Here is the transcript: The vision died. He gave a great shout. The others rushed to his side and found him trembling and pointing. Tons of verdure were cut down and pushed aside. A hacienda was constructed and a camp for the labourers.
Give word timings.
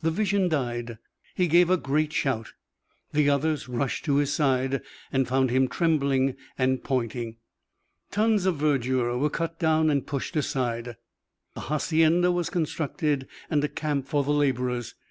The 0.00 0.10
vision 0.10 0.48
died. 0.48 0.96
He 1.34 1.46
gave 1.46 1.68
a 1.68 1.76
great 1.76 2.10
shout. 2.10 2.54
The 3.12 3.28
others 3.28 3.68
rushed 3.68 4.06
to 4.06 4.16
his 4.16 4.32
side 4.32 4.80
and 5.12 5.28
found 5.28 5.50
him 5.50 5.68
trembling 5.68 6.36
and 6.56 6.82
pointing. 6.82 7.36
Tons 8.10 8.46
of 8.46 8.56
verdure 8.56 9.18
were 9.18 9.28
cut 9.28 9.58
down 9.58 9.90
and 9.90 10.06
pushed 10.06 10.36
aside. 10.36 10.96
A 11.54 11.60
hacienda 11.60 12.32
was 12.32 12.48
constructed 12.48 13.28
and 13.50 13.62
a 13.62 13.68
camp 13.68 14.08
for 14.08 14.24
the 14.24 14.32
labourers. 14.32 14.94